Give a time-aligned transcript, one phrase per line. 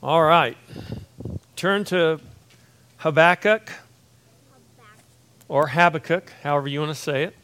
[0.00, 0.56] All right.
[1.56, 2.20] Turn to
[2.98, 3.72] Habakkuk
[5.48, 7.34] or Habakkuk, however you want to say it.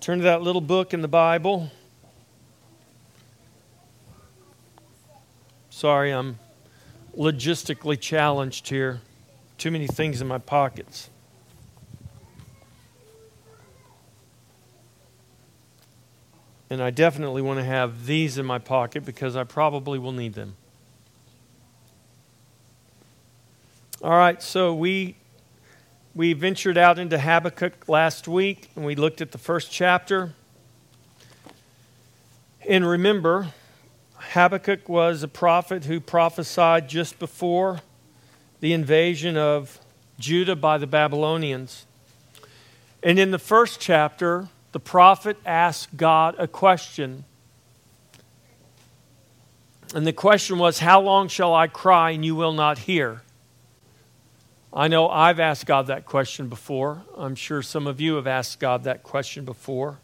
[0.00, 1.70] Turn to that little book in the Bible.
[5.68, 6.38] Sorry, I'm
[7.14, 9.02] logistically challenged here.
[9.58, 11.10] Too many things in my pockets.
[16.70, 20.32] And I definitely want to have these in my pocket because I probably will need
[20.32, 20.56] them.
[24.00, 25.16] All right, so we
[26.14, 30.34] we ventured out into Habakkuk last week and we looked at the first chapter.
[32.68, 33.48] And remember,
[34.14, 37.80] Habakkuk was a prophet who prophesied just before
[38.60, 39.80] the invasion of
[40.16, 41.84] Judah by the Babylonians.
[43.02, 47.24] And in the first chapter, the prophet asked God a question.
[49.92, 53.22] And the question was, How long shall I cry and you will not hear?
[54.72, 57.02] I know I've asked God that question before.
[57.16, 59.98] I'm sure some of you have asked God that question before.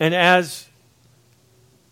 [0.00, 0.68] And as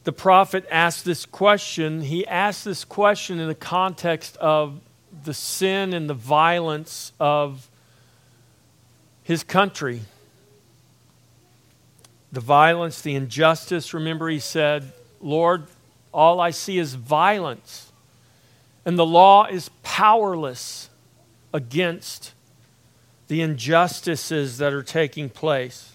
[0.04, 4.80] the prophet asked this question, he asked this question in the context of
[5.24, 7.68] the sin and the violence of
[9.22, 10.00] his country.
[12.32, 13.94] The violence, the injustice.
[13.94, 15.66] Remember, he said, Lord,
[16.12, 17.92] all I see is violence
[18.88, 20.88] and the law is powerless
[21.52, 22.32] against
[23.26, 25.92] the injustices that are taking place.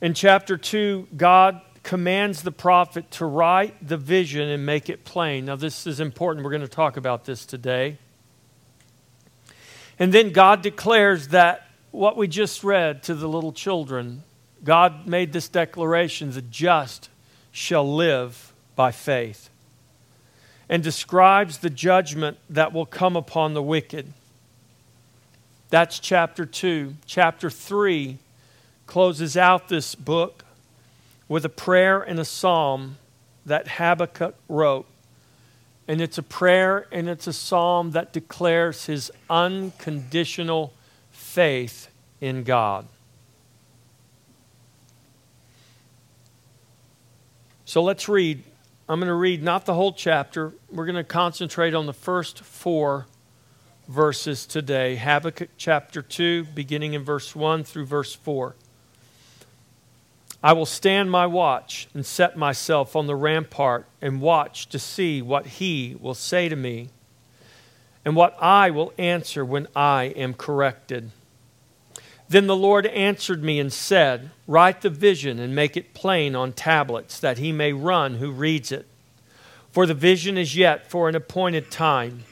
[0.00, 5.44] In chapter 2, God commands the prophet to write the vision and make it plain.
[5.44, 6.44] Now, this is important.
[6.44, 7.98] We're going to talk about this today.
[10.00, 14.24] And then God declares that what we just read to the little children,
[14.64, 17.08] God made this declaration the just
[17.52, 19.49] shall live by faith
[20.70, 24.12] and describes the judgment that will come upon the wicked.
[25.68, 26.94] That's chapter 2.
[27.06, 28.18] Chapter 3
[28.86, 30.44] closes out this book
[31.28, 32.98] with a prayer and a psalm
[33.44, 34.86] that Habakkuk wrote.
[35.88, 40.72] And it's a prayer and it's a psalm that declares his unconditional
[41.10, 41.88] faith
[42.20, 42.86] in God.
[47.64, 48.44] So let's read
[48.90, 50.52] I'm going to read not the whole chapter.
[50.68, 53.06] We're going to concentrate on the first four
[53.86, 58.56] verses today Habakkuk chapter 2, beginning in verse 1 through verse 4.
[60.42, 65.22] I will stand my watch and set myself on the rampart and watch to see
[65.22, 66.88] what he will say to me
[68.04, 71.12] and what I will answer when I am corrected.
[72.30, 76.52] Then the Lord answered me and said, Write the vision and make it plain on
[76.52, 78.86] tablets, that he may run who reads it.
[79.72, 82.22] For the vision is yet for an appointed time,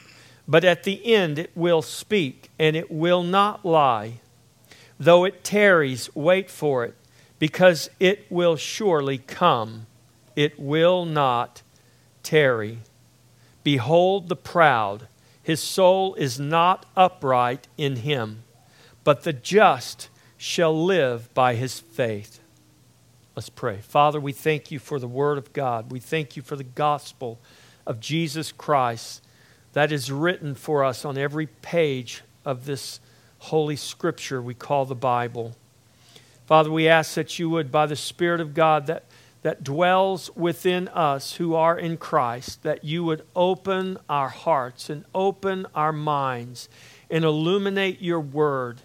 [0.47, 4.21] but at the end it will speak, and it will not lie.
[5.01, 6.95] Though it tarries, wait for it,
[7.41, 9.87] because it will surely come.
[10.37, 11.63] It will not
[12.23, 12.79] tarry.
[13.65, 15.09] Behold the proud,
[15.43, 18.45] his soul is not upright in him
[19.09, 22.41] but the just shall live by his faith.
[23.35, 23.79] Let's pray.
[23.79, 25.91] Father, we thank you for the Word of God.
[25.91, 27.39] We thank you for the gospel
[27.87, 29.25] of Jesus Christ
[29.73, 33.01] that is written for us on every page of this
[33.39, 35.57] holy scripture we call the Bible.
[36.45, 39.05] Father, we ask that you would, by the Spirit of God that,
[39.41, 45.07] that dwells within us who are in Christ, that you would open our hearts and
[45.15, 46.69] open our minds
[47.11, 48.83] and illuminate your word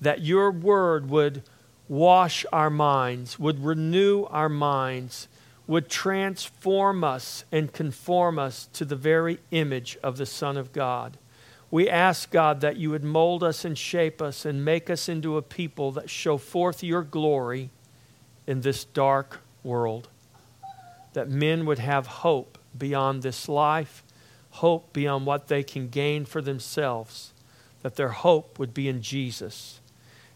[0.00, 1.42] that your word would
[1.88, 5.28] wash our minds, would renew our minds,
[5.66, 11.18] would transform us and conform us to the very image of the Son of God.
[11.70, 15.36] We ask, God, that you would mold us and shape us and make us into
[15.36, 17.70] a people that show forth your glory
[18.46, 20.08] in this dark world.
[21.14, 24.04] That men would have hope beyond this life,
[24.50, 27.32] hope beyond what they can gain for themselves,
[27.82, 29.80] that their hope would be in Jesus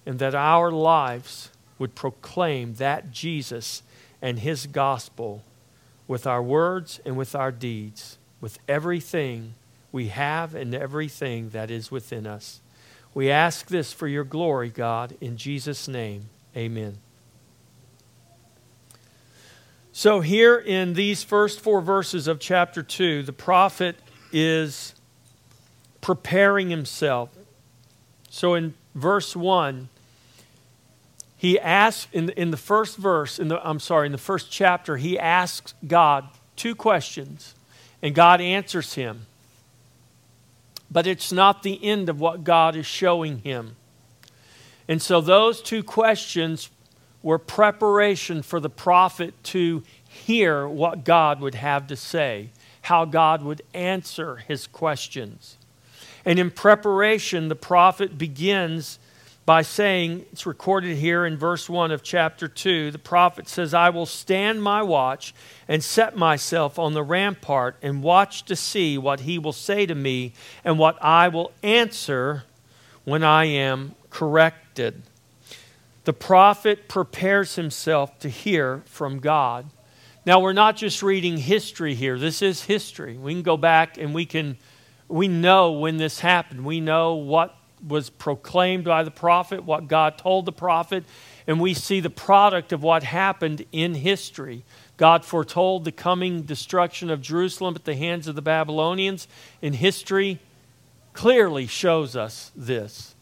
[0.06, 3.82] and that our lives would proclaim that Jesus
[4.20, 5.42] and his gospel
[6.06, 9.54] with our words and with our deeds, with everything
[9.92, 12.60] we have and everything that is within us.
[13.14, 16.28] We ask this for your glory, God, in Jesus' name.
[16.56, 16.98] Amen.
[19.92, 23.96] So, here in these first four verses of chapter 2, the prophet
[24.32, 24.94] is
[26.00, 27.30] preparing himself.
[28.30, 29.88] So, in verse 1,
[31.36, 34.98] he asks, in, in the first verse, in the, I'm sorry, in the first chapter,
[34.98, 37.54] he asks God two questions,
[38.02, 39.26] and God answers him.
[40.90, 43.76] But it's not the end of what God is showing him.
[44.86, 46.68] And so those two questions
[47.22, 52.50] were preparation for the prophet to hear what God would have to say,
[52.82, 55.56] how God would answer his questions.
[56.24, 58.98] And in preparation, the prophet begins
[59.46, 63.90] by saying, it's recorded here in verse 1 of chapter 2, the prophet says, I
[63.90, 65.34] will stand my watch
[65.66, 69.94] and set myself on the rampart and watch to see what he will say to
[69.94, 70.34] me
[70.64, 72.44] and what I will answer
[73.04, 75.02] when I am corrected.
[76.04, 79.66] The prophet prepares himself to hear from God.
[80.24, 82.18] Now, we're not just reading history here.
[82.18, 83.16] This is history.
[83.16, 84.58] We can go back and we can
[85.10, 86.64] we know when this happened.
[86.64, 91.04] We know what was proclaimed by the prophet, what God told the prophet,
[91.46, 94.64] and we see the product of what happened in history.
[94.96, 99.26] God foretold the coming destruction of Jerusalem at the hands of the Babylonians,
[99.62, 100.38] and history
[101.14, 103.14] clearly shows us this.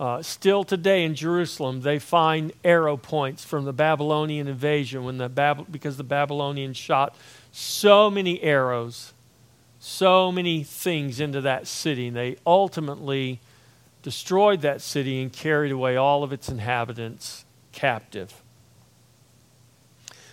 [0.00, 5.28] Uh, still today in Jerusalem, they find arrow points from the Babylonian invasion when the
[5.28, 7.14] Bab- because the Babylonians shot
[7.52, 9.12] so many arrows
[9.84, 12.06] so many things into that city.
[12.06, 13.40] And they ultimately
[14.02, 18.42] destroyed that city and carried away all of its inhabitants captive.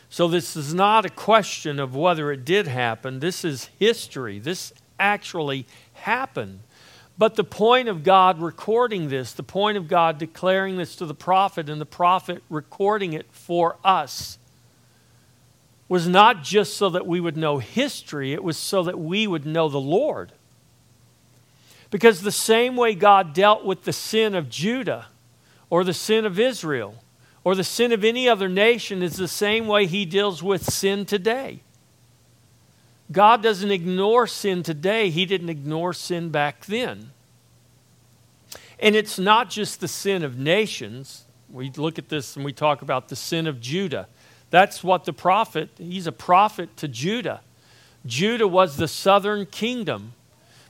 [0.07, 3.19] So, this is not a question of whether it did happen.
[3.19, 4.37] This is history.
[4.37, 6.59] This actually happened.
[7.17, 11.15] But the point of God recording this, the point of God declaring this to the
[11.15, 14.37] prophet, and the prophet recording it for us,
[15.89, 19.45] was not just so that we would know history, it was so that we would
[19.45, 20.31] know the Lord.
[21.89, 25.07] Because the same way God dealt with the sin of Judah
[25.71, 26.93] or the sin of Israel
[27.43, 31.05] or the sin of any other nation is the same way he deals with sin
[31.05, 31.61] today.
[33.11, 37.09] God doesn't ignore sin today, he didn't ignore sin back then.
[38.79, 41.25] And it's not just the sin of nations.
[41.51, 44.07] We look at this and we talk about the sin of Judah.
[44.49, 47.41] That's what the prophet, he's a prophet to Judah.
[48.05, 50.13] Judah was the southern kingdom.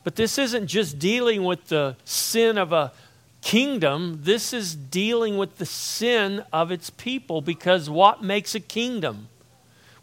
[0.03, 2.91] But this isn't just dealing with the sin of a
[3.41, 9.29] kingdom, this is dealing with the sin of its people because what makes a kingdom?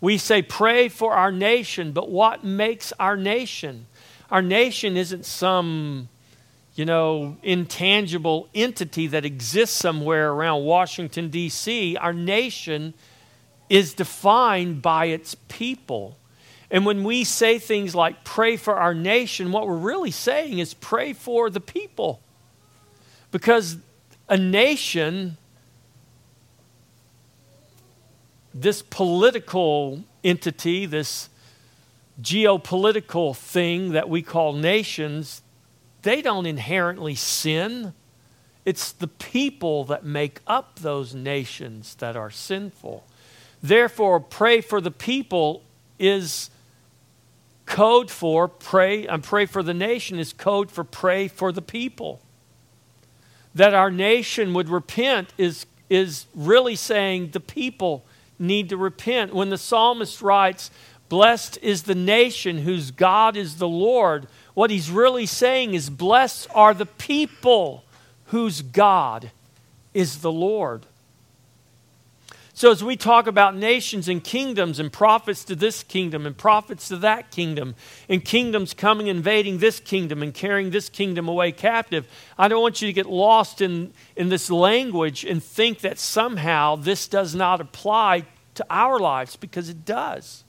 [0.00, 3.86] We say, pray for our nation, but what makes our nation?
[4.30, 6.08] Our nation isn't some,
[6.74, 11.96] you know, intangible entity that exists somewhere around Washington, D.C.
[11.96, 12.94] Our nation
[13.68, 16.16] is defined by its people.
[16.70, 20.74] And when we say things like pray for our nation, what we're really saying is
[20.74, 22.20] pray for the people.
[23.30, 23.78] Because
[24.28, 25.36] a nation,
[28.52, 31.28] this political entity, this
[32.20, 35.42] geopolitical thing that we call nations,
[36.02, 37.92] they don't inherently sin.
[38.64, 43.04] It's the people that make up those nations that are sinful.
[43.62, 45.62] Therefore, pray for the people
[45.98, 46.50] is
[47.64, 52.20] code for pray and pray for the nation is code for pray for the people.
[53.54, 58.04] That our nation would repent is, is really saying the people
[58.38, 59.34] need to repent.
[59.34, 60.70] When the psalmist writes,
[61.08, 66.48] Blessed is the nation whose God is the Lord, what he's really saying is, Blessed
[66.54, 67.84] are the people
[68.26, 69.30] whose God
[69.94, 70.86] is the Lord.
[72.56, 76.88] So, as we talk about nations and kingdoms and prophets to this kingdom and prophets
[76.88, 77.74] to that kingdom,
[78.08, 82.08] and kingdoms coming, invading this kingdom and carrying this kingdom away captive,
[82.38, 86.76] I don't want you to get lost in, in this language and think that somehow
[86.76, 90.42] this does not apply to our lives because it does.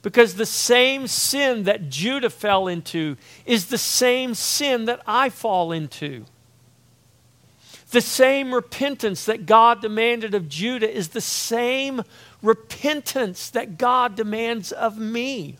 [0.00, 5.72] Because the same sin that Judah fell into is the same sin that I fall
[5.72, 6.24] into.
[7.92, 12.02] The same repentance that God demanded of Judah is the same
[12.40, 15.58] repentance that God demands of me.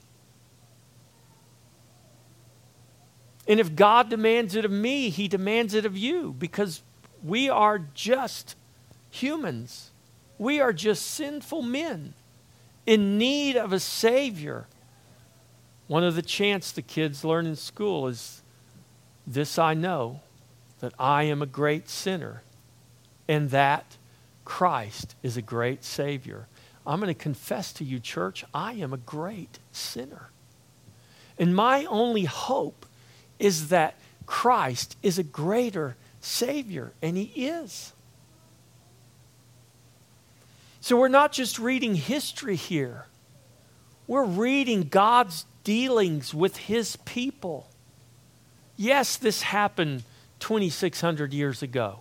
[3.46, 6.82] And if God demands it of me, He demands it of you because
[7.22, 8.56] we are just
[9.10, 9.90] humans.
[10.38, 12.14] We are just sinful men
[12.86, 14.68] in need of a Savior.
[15.86, 18.42] One of the chants the kids learn in school is
[19.26, 20.22] this I know
[20.82, 22.42] that I am a great sinner
[23.28, 23.96] and that
[24.44, 26.48] Christ is a great Savior.
[26.84, 30.30] I'm going to confess to you, church, I am a great sinner.
[31.38, 32.84] And my only hope
[33.38, 33.94] is that
[34.26, 37.92] Christ is a greater Savior, and He is.
[40.80, 43.06] So we're not just reading history here,
[44.08, 47.68] We're reading God's dealings with his people.
[48.76, 50.02] Yes, this happened
[50.42, 52.00] 2,600 years ago.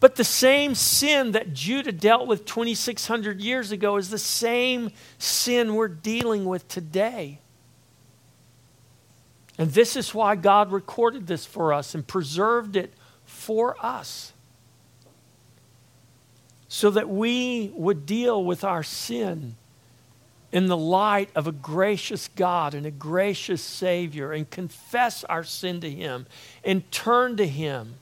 [0.00, 5.76] But the same sin that Judah dealt with 2,600 years ago is the same sin
[5.76, 7.38] we're dealing with today.
[9.58, 12.92] And this is why God recorded this for us and preserved it
[13.24, 14.32] for us.
[16.66, 19.54] So that we would deal with our sin
[20.52, 25.80] in the light of a gracious God and a gracious Savior and confess our sin
[25.80, 26.26] to Him
[26.62, 27.94] and turn to Him.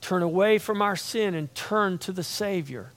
[0.00, 2.92] Turn away from our sin and turn to the Savior.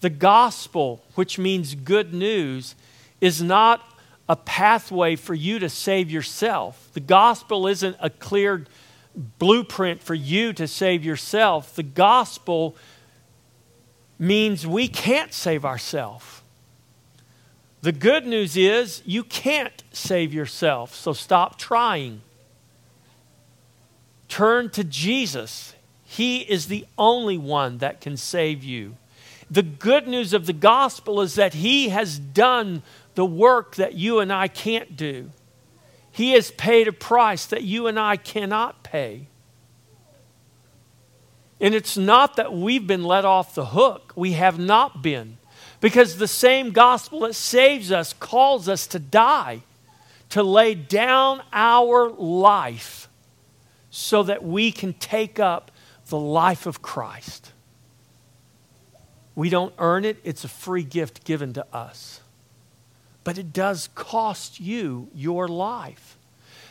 [0.00, 2.74] The gospel, which means good news,
[3.20, 3.84] is not
[4.28, 6.88] a pathway for you to save yourself.
[6.94, 8.64] The gospel isn't a clear
[9.14, 11.74] blueprint for you to save yourself.
[11.74, 12.76] The gospel
[14.18, 16.37] means we can't save ourselves.
[17.80, 22.22] The good news is you can't save yourself, so stop trying.
[24.28, 25.74] Turn to Jesus.
[26.04, 28.96] He is the only one that can save you.
[29.50, 32.82] The good news of the gospel is that He has done
[33.14, 35.30] the work that you and I can't do.
[36.10, 39.28] He has paid a price that you and I cannot pay.
[41.60, 45.38] And it's not that we've been let off the hook, we have not been.
[45.80, 49.62] Because the same gospel that saves us calls us to die,
[50.30, 53.08] to lay down our life
[53.90, 55.70] so that we can take up
[56.08, 57.52] the life of Christ.
[59.34, 62.20] We don't earn it, it's a free gift given to us.
[63.22, 66.16] But it does cost you your life.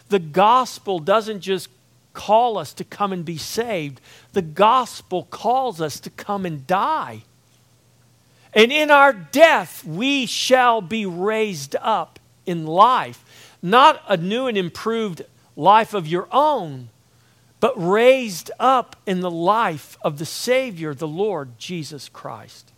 [0.10, 1.70] The gospel doesn't just
[2.14, 4.02] call us to come and be saved,
[4.34, 7.22] the gospel calls us to come and die
[8.58, 13.54] and in our death, we shall be raised up in life.
[13.62, 15.22] Not a new and improved
[15.56, 16.90] life of your own,
[17.60, 22.72] but raised up in the life of the Savior, the Lord Jesus Christ.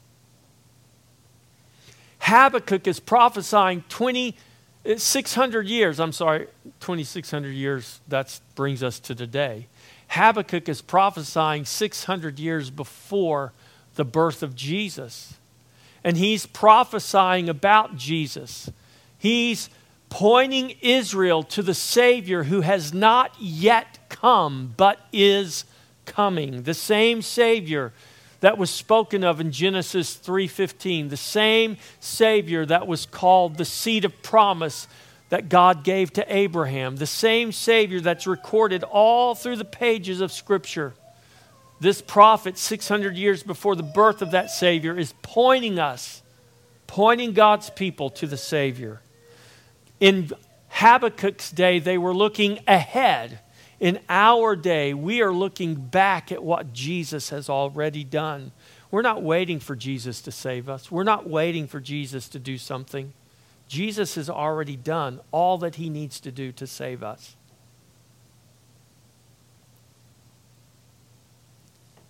[2.19, 5.97] Habakkuk is prophesying 2,600 uh, years.
[6.01, 6.47] I'm sorry,
[6.81, 8.01] 2,600 years.
[8.09, 9.67] That brings us to today.
[10.09, 13.53] Habakkuk is prophesying 600 years before
[13.95, 15.38] the birth of Jesus
[16.03, 18.69] and he's prophesying about Jesus.
[19.17, 19.69] He's
[20.09, 25.65] pointing Israel to the Savior who has not yet come, but is
[26.05, 26.63] coming.
[26.63, 27.93] The same Savior
[28.39, 34.05] that was spoken of in Genesis 3:15, the same Savior that was called the seed
[34.05, 34.87] of promise
[35.29, 40.31] that God gave to Abraham, the same Savior that's recorded all through the pages of
[40.31, 40.93] Scripture
[41.79, 46.21] this prophet, 600 years before the birth of that Savior, is pointing us,
[46.87, 49.01] pointing God's people to the Savior.
[49.99, 50.31] In
[50.69, 53.39] Habakkuk's day, they were looking ahead.
[53.79, 58.51] In our day, we are looking back at what Jesus has already done.
[58.91, 62.57] We're not waiting for Jesus to save us, we're not waiting for Jesus to do
[62.57, 63.13] something.
[63.67, 67.35] Jesus has already done all that he needs to do to save us.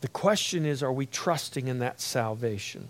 [0.02, 2.90] The question is are we trusting in that salvation?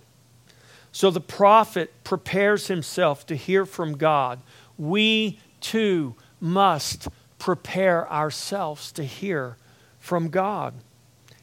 [0.91, 4.39] So the prophet prepares himself to hear from God.
[4.77, 9.55] We too must prepare ourselves to hear
[9.99, 10.73] from God.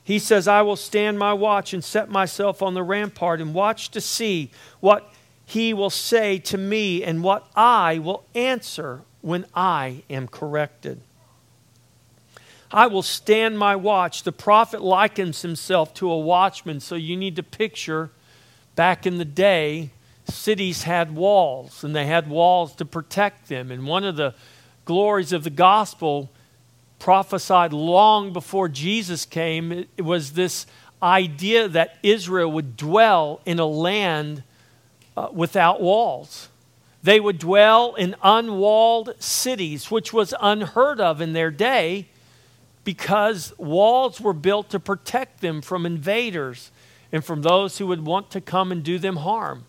[0.03, 3.91] He says, I will stand my watch and set myself on the rampart and watch
[3.91, 5.13] to see what
[5.45, 11.01] he will say to me and what I will answer when I am corrected.
[12.71, 14.23] I will stand my watch.
[14.23, 18.11] The prophet likens himself to a watchman, so you need to picture
[18.75, 19.91] back in the day,
[20.25, 23.71] cities had walls, and they had walls to protect them.
[23.71, 24.35] And one of the
[24.85, 26.31] glories of the gospel
[26.99, 30.67] prophesied long before Jesus came it was this
[31.03, 34.43] idea that Israel would dwell in a land
[35.17, 36.49] uh, without walls.
[37.03, 42.09] They would dwell in unwalled cities, which was unheard of in their day
[42.87, 46.71] because walls were built to protect them from invaders
[47.11, 49.65] and from those who would want to come and do them harm.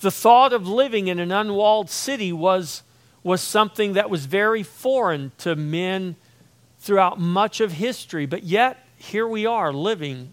[0.00, 2.82] The thought of living in an unwalled city was,
[3.22, 6.16] was something that was very foreign to men
[6.80, 10.32] throughout much of history, but yet here we are living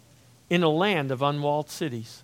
[0.49, 2.23] in a land of unwalled cities.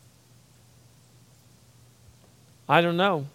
[2.68, 3.27] I don't know.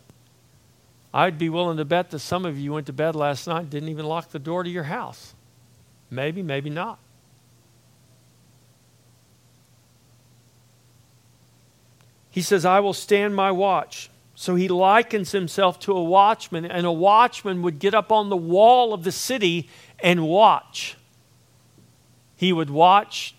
[1.14, 3.70] I'd be willing to bet that some of you went to bed last night and
[3.70, 5.34] didn't even lock the door to your house.
[6.10, 6.98] Maybe, maybe not.
[12.30, 16.86] He says, I will stand my watch So he likens himself to a watchman, and
[16.86, 20.96] a watchman would get up on the wall of the city and watch.
[22.36, 23.34] He would watch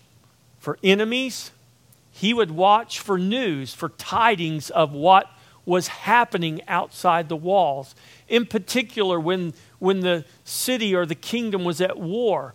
[0.60, 1.50] for enemies,
[2.12, 5.28] he would watch for news, for tidings of what
[5.66, 7.96] was happening outside the walls.
[8.28, 12.54] In particular, when, when the city or the kingdom was at war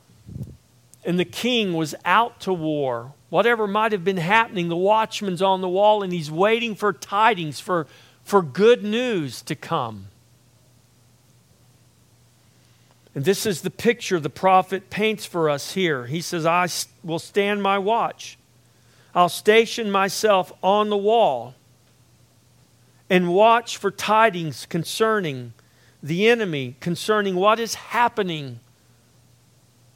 [1.07, 5.61] and the king was out to war, whatever might have been happening, the watchman's on
[5.61, 7.87] the wall and he's waiting for tidings, for
[8.27, 10.07] for good news to come.
[13.15, 16.07] And this is the picture the prophet paints for us here.
[16.07, 16.67] He says, I
[17.05, 18.37] will stand my watch.
[19.15, 21.55] I'll station myself on the wall
[23.09, 25.53] and watch for tidings concerning
[26.03, 28.59] the enemy, concerning what is happening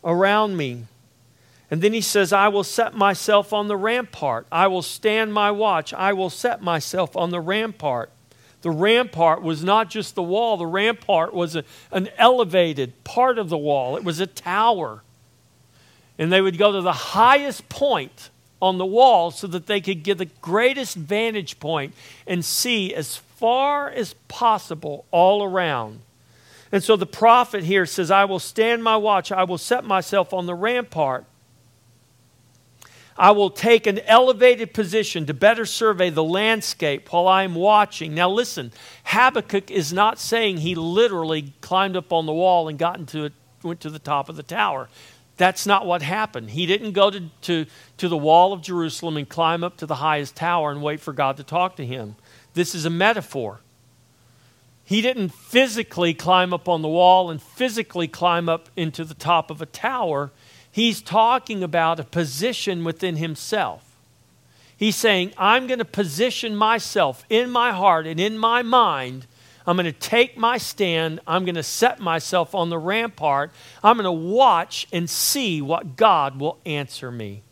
[0.06, 0.86] around me.
[1.72, 4.46] And then he says, I will set myself on the rampart.
[4.52, 5.94] I will stand my watch.
[5.94, 8.12] I will set myself on the rampart.
[8.62, 13.50] The rampart was not just the wall, the rampart was a, an elevated part of
[13.50, 15.02] the wall, it was a tower.
[16.20, 18.30] And they would go to the highest point
[18.62, 21.96] on the wall so that they could get the greatest vantage point
[22.28, 26.02] and see as far as possible all around.
[26.72, 30.34] And so the prophet here says, I will stand my watch, I will set myself
[30.34, 31.26] on the rampart.
[33.18, 38.16] I will take an elevated position to better survey the landscape while I am watching.
[38.16, 38.72] Now, listen,
[39.06, 43.34] Habakkuk is not saying he literally climbed up on the wall and got into it,
[43.64, 44.90] went to the top of the tower.
[45.38, 46.52] That's not what happened.
[46.52, 47.66] He didn't go to, to,
[47.98, 51.14] to the wall of Jerusalem and climb up to the highest tower and wait for
[51.14, 52.16] God to talk to him.
[52.54, 53.60] This is a metaphor.
[54.84, 59.50] He didn't physically climb up on the wall and physically climb up into the top
[59.50, 60.32] of a tower
[60.72, 63.84] He's talking about a position within himself.
[64.78, 69.28] He's saying, I'm going to position myself in my heart and in my mind.
[69.68, 71.20] I'm going to take my stand.
[71.28, 73.52] I'm going to set myself on the rampart.
[73.84, 77.44] I'm going to watch and see what God will answer me.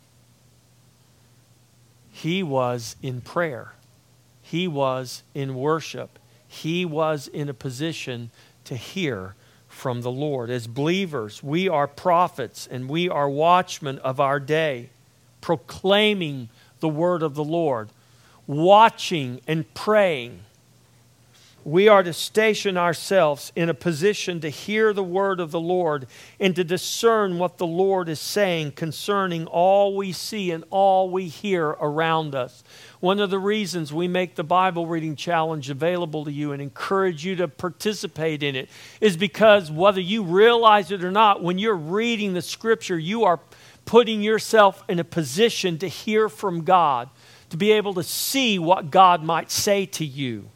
[2.10, 3.72] He was in prayer,
[4.42, 8.30] he was in worship, he was in a position
[8.64, 9.34] to hear
[9.80, 10.50] from the Lord.
[10.50, 14.90] As believers, we are prophets and we are watchmen of our day,
[15.40, 17.88] proclaiming the word of the Lord,
[18.46, 20.40] watching and praying
[21.64, 26.06] we are to station ourselves in a position to hear the word of the Lord
[26.38, 31.28] and to discern what the Lord is saying concerning all we see and all we
[31.28, 32.64] hear around us.
[33.00, 37.24] One of the reasons we make the Bible reading challenge available to you and encourage
[37.24, 38.68] you to participate in it
[39.00, 43.40] is because whether you realize it or not, when you're reading the scripture, you are
[43.86, 47.08] putting yourself in a position to hear from God,
[47.48, 50.50] to be able to see what God might say to you.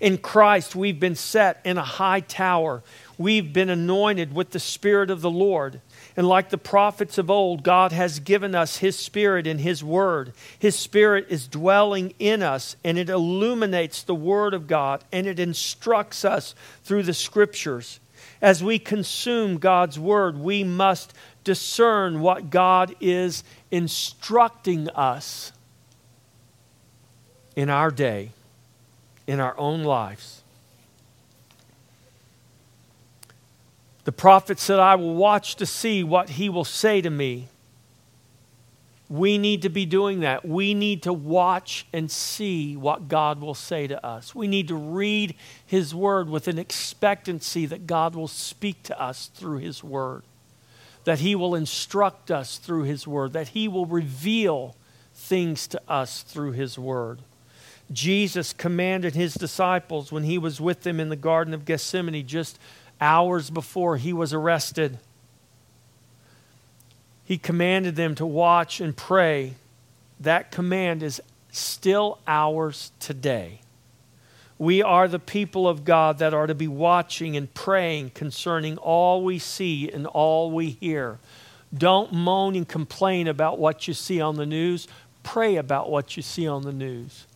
[0.00, 2.82] In Christ, we've been set in a high tower.
[3.16, 5.80] We've been anointed with the Spirit of the Lord.
[6.16, 10.32] And like the prophets of old, God has given us His Spirit in His Word.
[10.58, 15.40] His Spirit is dwelling in us, and it illuminates the Word of God, and it
[15.40, 17.98] instructs us through the Scriptures.
[18.40, 25.52] As we consume God's Word, we must discern what God is instructing us
[27.56, 28.30] in our day
[29.26, 30.43] in our own lives.
[34.04, 37.48] The prophet said, I will watch to see what he will say to me.
[39.08, 40.46] We need to be doing that.
[40.46, 44.34] We need to watch and see what God will say to us.
[44.34, 45.34] We need to read
[45.66, 50.22] his word with an expectancy that God will speak to us through his word,
[51.04, 54.74] that he will instruct us through his word, that he will reveal
[55.14, 57.20] things to us through his word.
[57.92, 62.58] Jesus commanded his disciples when he was with them in the Garden of Gethsemane just
[63.00, 64.98] hours before he was arrested.
[67.24, 69.54] He commanded them to watch and pray.
[70.20, 73.60] That command is still ours today.
[74.58, 79.24] We are the people of God that are to be watching and praying concerning all
[79.24, 81.18] we see and all we hear.
[81.76, 84.86] Don't moan and complain about what you see on the news.
[85.22, 87.26] Pray about what you see on the news.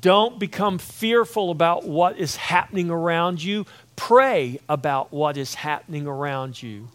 [0.00, 3.64] Don't become fearful about what is happening around you.
[3.96, 6.88] Pray about what is happening around you.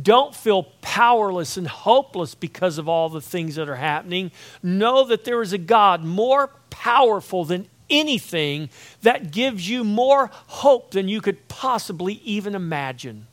[0.00, 4.30] Don't feel powerless and hopeless because of all the things that are happening.
[4.62, 8.70] Know that there is a God more powerful than anything
[9.02, 13.26] that gives you more hope than you could possibly even imagine.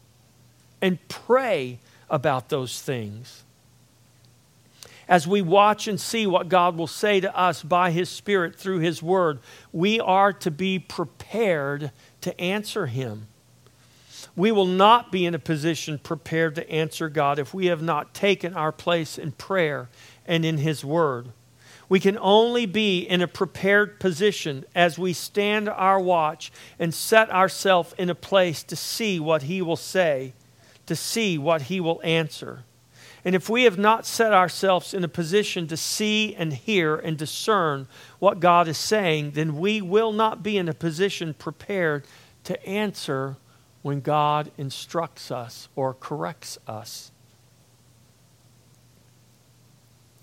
[0.81, 3.43] And pray about those things.
[5.07, 8.79] as we watch and see what God will say to us by His Spirit through
[8.79, 9.39] His Word,
[9.71, 11.91] we are to be prepared
[12.25, 13.27] to answer Him.
[14.35, 18.13] We will not be in a position prepared to answer God if we have not
[18.13, 19.88] taken our place in prayer
[20.25, 21.29] and in His Word.
[21.88, 27.29] We can only be in a prepared position as we stand our watch and set
[27.29, 30.33] ourselves in a place to see what He will say,
[30.88, 32.63] to see what He will answer.
[33.25, 37.17] And if we have not set ourselves in a position to see and hear and
[37.17, 37.88] discern
[38.19, 42.05] what God is saying, then we will not be in a position prepared
[42.43, 43.38] to answer
[43.81, 47.11] when God instructs us or corrects us.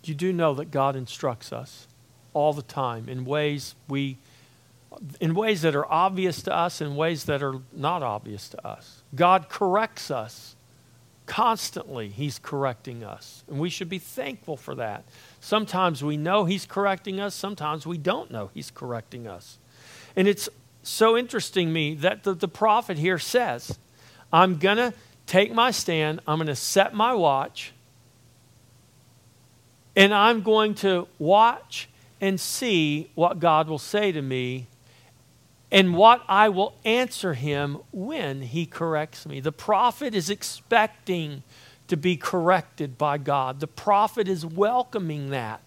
[0.04, 1.88] You do know that God instructs us
[2.34, 4.18] all the time in ways we
[5.20, 9.02] in ways that are obvious to us in ways that are not obvious to us.
[9.14, 10.54] God corrects us
[11.32, 13.42] Constantly, He's correcting us.
[13.48, 15.02] And we should be thankful for that.
[15.40, 19.56] Sometimes we know He's correcting us, sometimes we don't know He's correcting us.
[20.14, 20.50] And it's
[20.82, 23.78] so interesting me that the, the prophet here says,
[24.30, 24.92] I'm going to
[25.24, 27.72] take my stand, I'm going to set my watch,
[29.96, 31.88] and I'm going to watch
[32.20, 34.66] and see what God will say to me
[35.72, 39.40] and what I will answer him when he corrects me.
[39.40, 41.42] The prophet is expecting
[41.88, 43.58] to be corrected by God.
[43.58, 45.62] The prophet is welcoming that.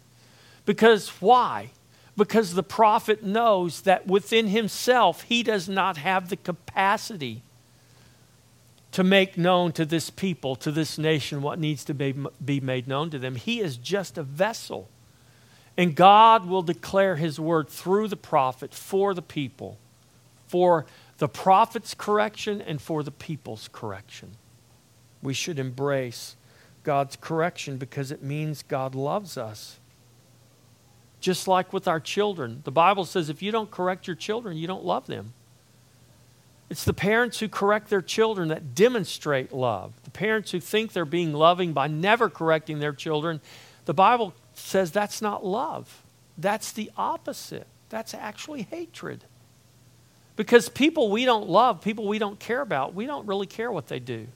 [0.64, 1.72] Because why?
[2.16, 7.42] Because the prophet knows that within himself he does not have the capacity
[8.92, 12.14] to make known to this people, to this nation, what needs to be,
[12.44, 13.36] be made known to them.
[13.36, 14.88] He is just a vessel.
[15.76, 19.80] And God will declare his word through the prophet for the people
[20.48, 20.86] for
[21.18, 24.32] the prophet's correction and for the people's correction.
[25.22, 26.36] We should embrace
[26.84, 29.80] God's correction because it means God loves us.
[31.20, 34.68] Just like with our children, the Bible says if you don't correct your children, you
[34.68, 35.34] don't love them.
[36.70, 39.94] It's the parents who correct their children that demonstrate love.
[40.04, 43.40] The parents who think they're being loving by never correcting their children,
[43.86, 46.04] the Bible says that's not love.
[46.38, 47.68] That's the opposite.
[47.90, 49.24] That's actually hatred.
[50.36, 53.88] Because people we don't love, people we don't care about, we don't really care what
[53.88, 54.28] they do.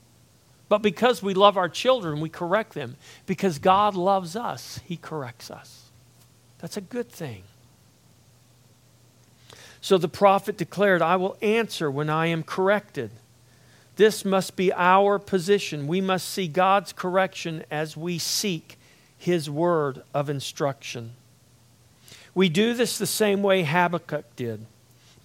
[0.70, 2.96] But because we love our children, we correct them.
[3.26, 5.90] Because God loves us, He corrects us.
[6.60, 7.44] That's a good thing.
[9.82, 13.12] So the prophet declared, I will answer when I am corrected.
[13.96, 15.88] This must be our position.
[15.88, 18.78] We must see God's correction as we seek
[19.18, 21.14] His word of instruction.
[22.36, 24.66] We do this the same way Habakkuk did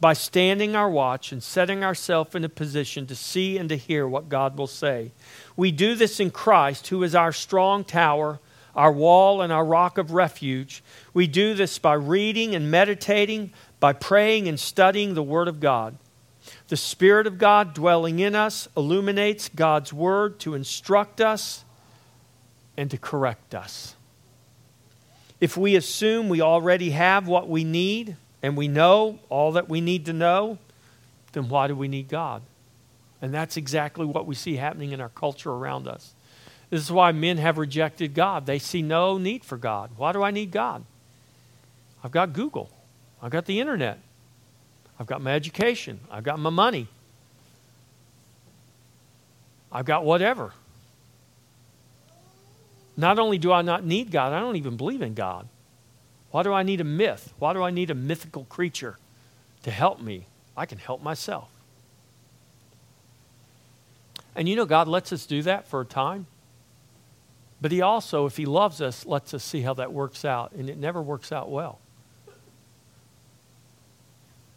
[0.01, 4.07] by standing our watch and setting ourselves in a position to see and to hear
[4.07, 5.13] what God will say.
[5.57, 8.41] We do this in Christ, who is our strong tower,
[8.75, 10.83] our wall, and our rock of refuge.
[11.13, 15.97] We do this by reading and meditating, by praying and studying the Word of God.
[16.69, 21.65] The Spirit of God dwelling in us illuminates God's Word to instruct us
[22.77, 23.95] and to correct us.
[25.41, 29.81] If we assume we already have what we need, and we know all that we
[29.81, 30.59] need to know,
[31.33, 32.43] then why do we need God?
[33.23, 36.13] And that's exactly what we see happening in our culture around us.
[36.69, 38.45] This is why men have rejected God.
[38.45, 39.93] They see no need for God.
[39.97, 40.85] Why do I need God?
[42.05, 42.69] I've got Google,
[43.23, 43.99] I've got the internet,
[45.01, 46.87] I've got my education, I've got my money,
[49.73, 50.53] I've got whatever.
[52.95, 55.49] Not only do I not need God, I don't even believe in God.
[56.35, 57.33] Why do I need a myth?
[57.39, 58.99] Why do I need a mythical creature
[59.63, 60.27] to help me?
[60.57, 61.49] I can help myself.
[64.35, 66.27] And you know, God lets us do that for a time.
[67.61, 70.51] But He also, if He loves us, lets us see how that works out.
[70.51, 71.79] And it never works out well.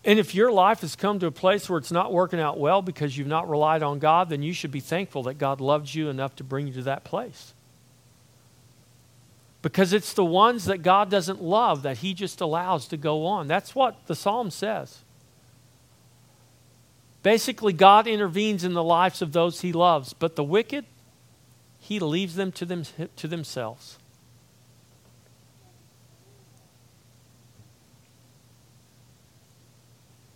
[0.03, 2.81] And if your life has come to a place where it's not working out well
[2.81, 6.09] because you've not relied on God, then you should be thankful that God loves you
[6.09, 7.53] enough to bring you to that place
[9.61, 13.47] because it's the ones that God doesn't love that He just allows to go on.
[13.47, 14.99] That's what the psalm says.
[17.23, 20.85] Basically, God intervenes in the lives of those He loves, but the wicked,
[21.79, 22.83] He leaves them to, them,
[23.15, 23.97] to themselves.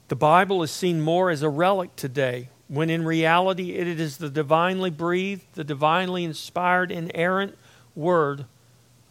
[0.07, 4.29] The Bible is seen more as a relic today, when in reality it is the
[4.29, 7.57] divinely breathed, the divinely inspired, inerrant
[7.95, 8.45] Word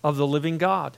[0.02, 0.96] of the living God.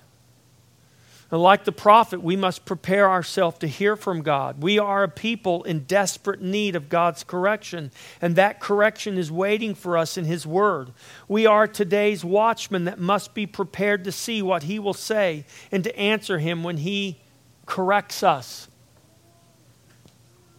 [1.33, 4.63] And like the prophet, we must prepare ourselves to hear from God.
[4.63, 9.75] We are a people in desperate need of God's correction, and that correction is waiting
[9.75, 10.93] for us in His Word.
[11.29, 15.83] We are today's watchmen that must be prepared to see what He will say and
[15.85, 17.19] to answer Him when He
[17.65, 18.69] corrects us.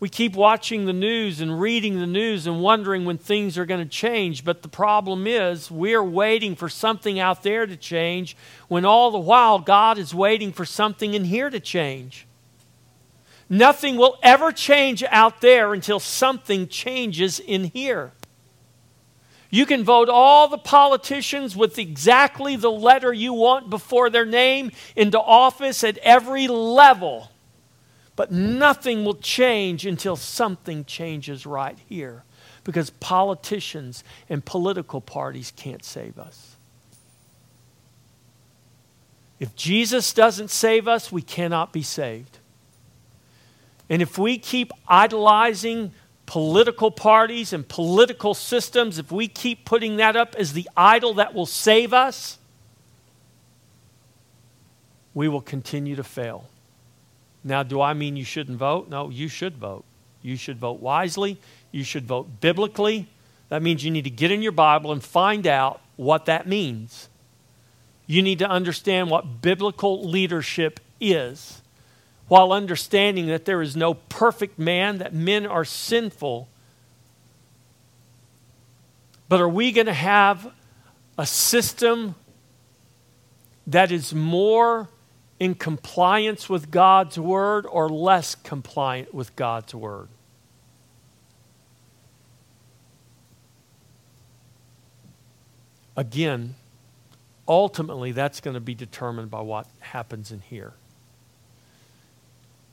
[0.04, 3.80] We keep watching the news and reading the news and wondering when things are going
[3.80, 4.44] to change.
[4.44, 8.36] But the problem is, we're waiting for something out there to change
[8.68, 12.28] when all the while God is waiting for something in here to change.
[13.48, 18.12] Nothing will ever change out there until something changes in here.
[19.50, 24.74] You can vote all the politicians with exactly the letter you want before their name
[24.98, 27.30] into office at every level.
[28.16, 32.24] But nothing will change until something changes right here
[32.64, 36.56] because politicians and political parties can't save us.
[39.40, 42.38] If Jesus doesn't save us, we cannot be saved.
[43.90, 45.92] And if we keep idolizing
[46.26, 51.34] political parties and political systems, if we keep putting that up as the idol that
[51.34, 52.38] will save us,
[55.14, 56.48] we will continue to fail.
[57.44, 58.90] Now, do I mean you shouldn't vote?
[58.90, 59.84] No, you should vote.
[60.22, 61.38] You should vote wisely.
[61.72, 63.08] You should vote biblically.
[63.50, 67.10] That means you need to get in your Bible and find out what that means.
[68.08, 71.62] You need to understand what biblical leadership is
[72.28, 76.48] while understanding that there is no perfect man, that men are sinful.
[79.28, 80.52] But are we going to have
[81.18, 82.16] a system
[83.68, 84.90] that is more
[85.44, 90.08] in compliance with God's word or less compliant with God's word?
[95.98, 96.56] Again,
[97.46, 100.72] ultimately, that's going to be determined by what happens in here.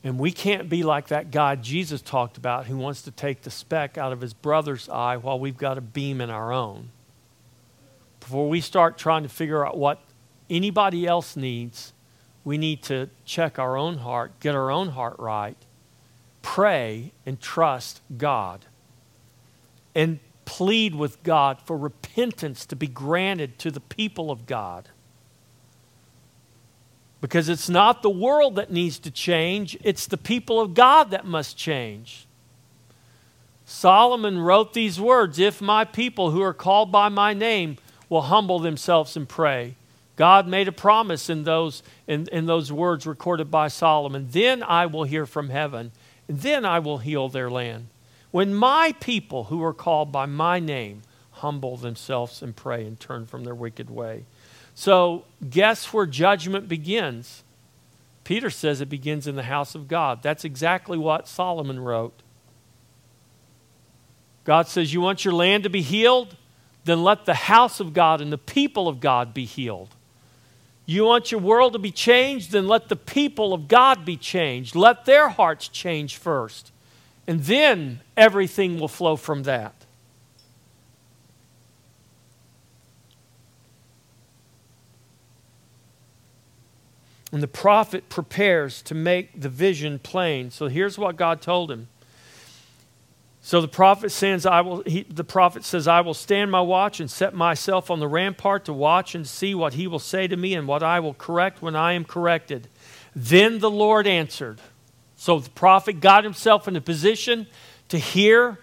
[0.01, 3.51] And we can't be like that guy Jesus talked about who wants to take the
[3.51, 6.91] speck out of his brother's eye while we've got a beam in our own.
[8.21, 9.99] Before we start trying to figure out what
[10.49, 11.91] anybody else needs,
[12.43, 15.57] we need to check our own heart, get our own heart right,
[16.41, 18.65] pray and trust God,
[19.93, 24.89] and plead with God for repentance to be granted to the people of God.
[27.21, 31.25] Because it's not the world that needs to change, it's the people of God that
[31.25, 32.25] must change.
[33.63, 37.77] Solomon wrote these words If my people who are called by my name
[38.09, 39.75] will humble themselves and pray,
[40.15, 44.27] God made a promise in those, in, in those words recorded by Solomon.
[44.29, 45.91] Then I will hear from heaven,
[46.27, 47.87] and then I will heal their land.
[48.31, 53.25] When my people who are called by my name humble themselves and pray and turn
[53.25, 54.25] from their wicked way.
[54.75, 57.43] So, guess where judgment begins?
[58.23, 60.21] Peter says it begins in the house of God.
[60.21, 62.21] That's exactly what Solomon wrote.
[64.43, 66.37] God says, You want your land to be healed?
[66.83, 69.95] Then let the house of God and the people of God be healed.
[70.91, 72.51] You want your world to be changed?
[72.51, 74.75] Then let the people of God be changed.
[74.75, 76.73] Let their hearts change first.
[77.25, 79.73] And then everything will flow from that.
[87.31, 90.51] And the prophet prepares to make the vision plain.
[90.51, 91.87] So here's what God told him
[93.43, 96.99] so the prophet says, I will, he, the prophet says, I will stand my watch
[96.99, 100.37] and set myself on the rampart to watch and see what he will say to
[100.37, 102.67] me and what I will correct when I am corrected.
[103.15, 104.61] Then the Lord answered.
[105.15, 107.47] So the prophet got himself in a position
[107.89, 108.59] to hear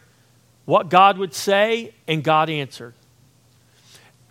[0.65, 2.95] what God would say, and God answered.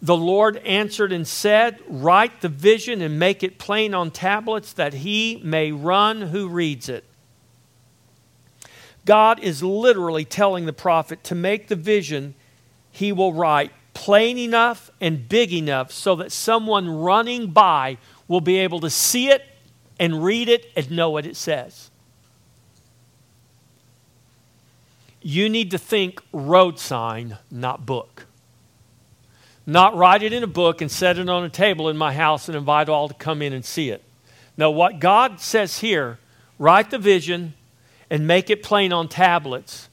[0.01, 4.93] The Lord answered and said, Write the vision and make it plain on tablets that
[4.93, 7.03] he may run who reads it.
[9.07, 12.35] God is literally telling the prophet to make the vision
[12.91, 18.57] he will write plain enough and big enough so that someone running by will be
[18.57, 19.43] able to see it
[19.97, 21.89] and read it and know what it says.
[25.21, 28.25] You need to think road sign, not book.
[29.65, 32.49] Not write it in a book and set it on a table in my house
[32.49, 34.03] and invite all to come in and see it.
[34.57, 36.19] No, what God says here
[36.59, 37.53] write the vision,
[38.09, 39.89] and make it plain on tablets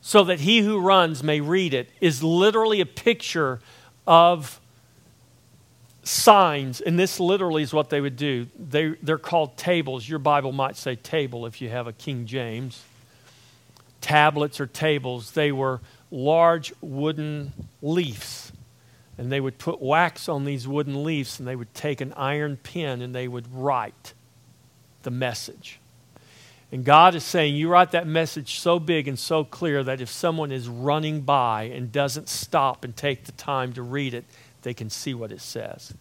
[0.00, 3.60] so that he who runs may read it is literally a picture
[4.06, 4.60] of
[6.02, 6.80] signs.
[6.80, 8.46] And this literally is what they would do.
[8.58, 10.08] They, they're called tables.
[10.08, 12.82] Your bible might say table if you have a king james.
[14.00, 15.32] Tablets or tables.
[15.32, 17.52] They were large wooden
[17.82, 18.52] leaves.
[19.18, 22.56] And they would put wax on these wooden leaves and they would take an iron
[22.56, 24.14] pen and they would write
[25.02, 25.77] the message.
[26.70, 30.10] And God is saying, You write that message so big and so clear that if
[30.10, 34.24] someone is running by and doesn't stop and take the time to read it,
[34.62, 35.94] they can see what it says.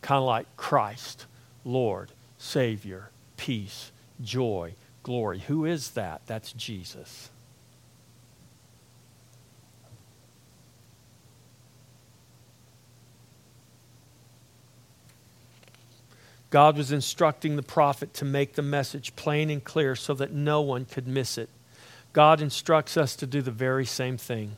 [0.00, 1.26] Kind of like Christ,
[1.64, 5.40] Lord, Savior, peace, joy, glory.
[5.40, 6.22] Who is that?
[6.26, 7.28] That's Jesus.
[16.50, 20.60] God was instructing the prophet to make the message plain and clear so that no
[20.60, 21.48] one could miss it.
[22.12, 24.56] God instructs us to do the very same thing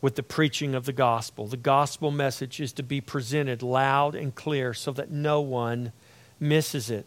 [0.00, 1.46] with the preaching of the gospel.
[1.46, 5.92] The gospel message is to be presented loud and clear so that no one
[6.40, 7.06] misses it.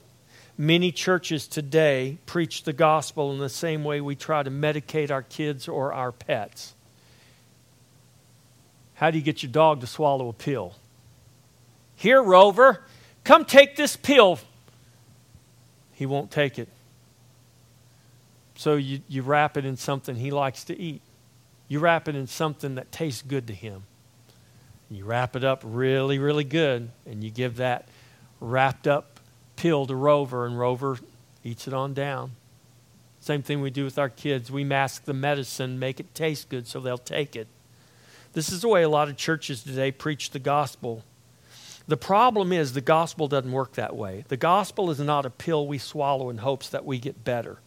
[0.57, 5.21] Many churches today preach the gospel in the same way we try to medicate our
[5.21, 6.73] kids or our pets.
[8.95, 10.73] How do you get your dog to swallow a pill?
[11.95, 12.83] Here, Rover,
[13.27, 14.39] Come take this pill.
[15.91, 16.69] He won't take it.
[18.55, 21.01] So you, you wrap it in something he likes to eat.
[21.67, 23.83] You wrap it in something that tastes good to him.
[24.89, 27.89] You wrap it up really, really good, and you give that
[28.39, 29.19] wrapped up
[29.57, 30.97] pill to Rover, and Rover
[31.43, 32.31] eats it on down.
[33.19, 34.49] Same thing we do with our kids.
[34.49, 37.49] We mask the medicine, make it taste good so they'll take it.
[38.31, 41.03] This is the way a lot of churches today preach the gospel.
[41.87, 44.25] The problem is the gospel doesn't work that way.
[44.27, 47.59] The gospel is not a pill we swallow in hopes that we get better.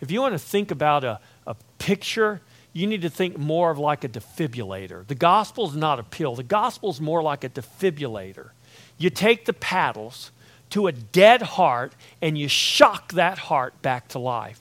[0.00, 2.40] If you want to think about a, a picture,
[2.72, 5.06] you need to think more of like a defibrillator.
[5.06, 8.50] The gospel is not a pill, the gospel is more like a defibrillator.
[8.98, 10.32] You take the paddles
[10.70, 14.60] to a dead heart and you shock that heart back to life.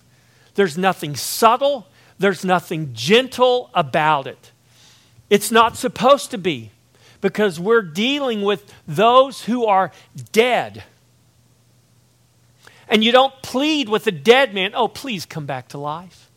[0.55, 1.87] There's nothing subtle,
[2.19, 4.51] there's nothing gentle about it.
[5.29, 6.71] It's not supposed to be
[7.21, 9.91] because we're dealing with those who are
[10.31, 10.83] dead.
[12.87, 16.29] And you don't plead with a dead man, oh, please come back to life.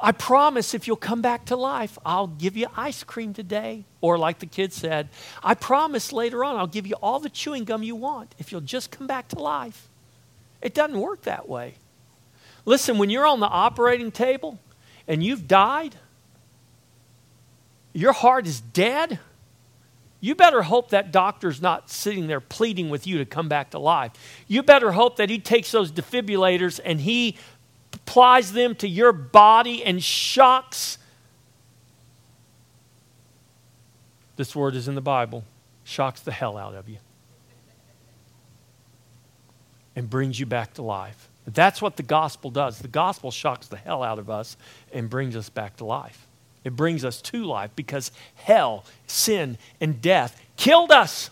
[0.00, 3.84] I promise if you'll come back to life, I'll give you ice cream today.
[4.00, 5.08] Or, like the kid said,
[5.42, 8.60] I promise later on I'll give you all the chewing gum you want if you'll
[8.60, 9.88] just come back to life.
[10.62, 11.74] It doesn't work that way.
[12.64, 14.58] Listen, when you're on the operating table
[15.08, 15.96] and you've died,
[17.92, 19.18] your heart is dead
[20.20, 23.78] you better hope that doctor's not sitting there pleading with you to come back to
[23.78, 24.12] life.
[24.46, 27.36] You better hope that he takes those defibrillators and he
[27.92, 30.98] applies them to your body and shocks.
[34.36, 35.44] This word is in the Bible
[35.84, 36.98] shocks the hell out of you
[39.96, 41.28] and brings you back to life.
[41.46, 42.78] That's what the gospel does.
[42.78, 44.56] The gospel shocks the hell out of us
[44.92, 46.27] and brings us back to life.
[46.68, 51.30] It brings us to life because hell, sin, and death killed us.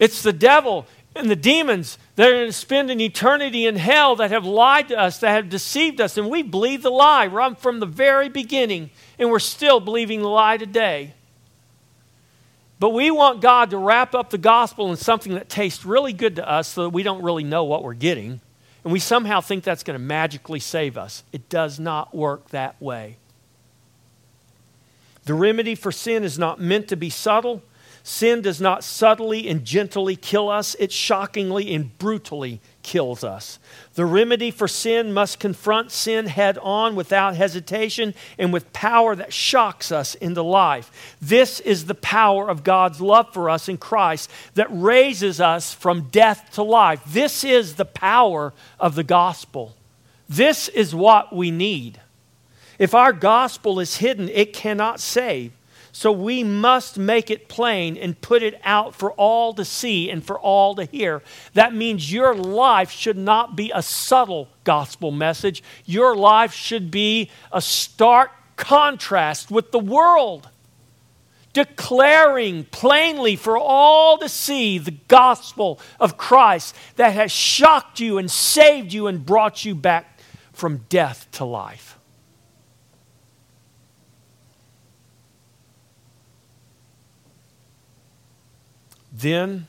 [0.00, 4.16] It's the devil and the demons that are going to spend an eternity in hell
[4.16, 7.28] that have lied to us, that have deceived us, and we believe the lie
[7.60, 11.14] from the very beginning, and we're still believing the lie today.
[12.80, 16.34] But we want God to wrap up the gospel in something that tastes really good
[16.36, 18.40] to us so that we don't really know what we're getting
[18.84, 21.22] and we somehow think that's going to magically save us.
[21.32, 23.16] It does not work that way.
[25.24, 27.62] The remedy for sin is not meant to be subtle.
[28.02, 33.58] Sin does not subtly and gently kill us, it shockingly and brutally kills us.
[33.94, 39.32] The remedy for sin must confront sin head on without hesitation and with power that
[39.32, 41.16] shocks us into life.
[41.20, 46.08] This is the power of God's love for us in Christ that raises us from
[46.10, 47.02] death to life.
[47.06, 49.76] This is the power of the gospel.
[50.28, 52.00] This is what we need.
[52.78, 55.52] If our gospel is hidden, it cannot save.
[55.92, 60.24] So we must make it plain and put it out for all to see and
[60.24, 61.22] for all to hear.
[61.54, 65.62] That means your life should not be a subtle gospel message.
[65.84, 70.48] Your life should be a stark contrast with the world,
[71.52, 78.30] declaring plainly for all to see the gospel of Christ that has shocked you and
[78.30, 80.20] saved you and brought you back
[80.52, 81.98] from death to life.
[89.20, 89.66] Then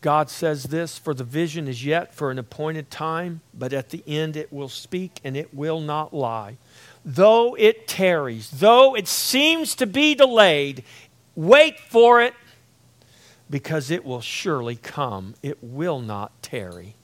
[0.00, 4.02] God says this For the vision is yet for an appointed time, but at the
[4.06, 6.58] end it will speak and it will not lie.
[7.04, 10.84] Though it tarries, though it seems to be delayed,
[11.34, 12.34] wait for it
[13.48, 15.34] because it will surely come.
[15.42, 16.94] It will not tarry.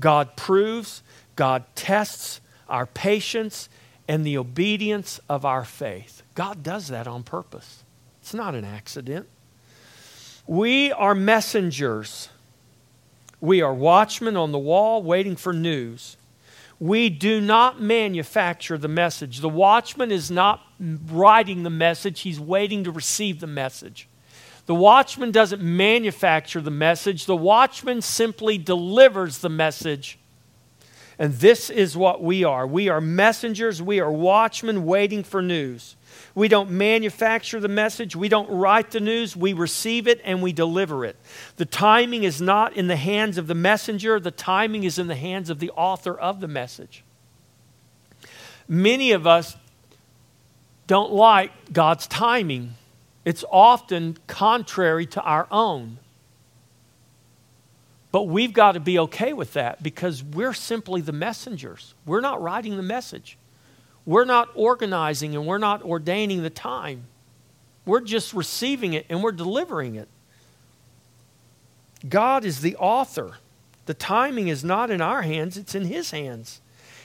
[0.00, 1.02] God proves,
[1.36, 3.68] God tests our patience
[4.06, 6.22] and the obedience of our faith.
[6.34, 7.84] God does that on purpose.
[8.20, 9.28] It's not an accident.
[10.48, 12.30] We are messengers.
[13.38, 16.16] We are watchmen on the wall waiting for news.
[16.80, 19.40] We do not manufacture the message.
[19.40, 24.08] The watchman is not writing the message, he's waiting to receive the message.
[24.64, 30.18] The watchman doesn't manufacture the message, the watchman simply delivers the message.
[31.18, 32.66] And this is what we are.
[32.66, 35.96] We are messengers, we are watchmen waiting for news.
[36.34, 38.14] We don't manufacture the message.
[38.14, 39.36] We don't write the news.
[39.36, 41.16] We receive it and we deliver it.
[41.56, 45.16] The timing is not in the hands of the messenger, the timing is in the
[45.16, 47.02] hands of the author of the message.
[48.68, 49.56] Many of us
[50.86, 52.74] don't like God's timing,
[53.24, 55.98] it's often contrary to our own.
[58.10, 61.94] But we've got to be okay with that because we're simply the messengers.
[62.06, 63.36] We're not writing the message.
[64.06, 67.04] We're not organizing and we're not ordaining the time.
[67.84, 70.08] We're just receiving it and we're delivering it.
[72.08, 73.38] God is the author.
[73.86, 76.60] The timing is not in our hands, it's in His hands.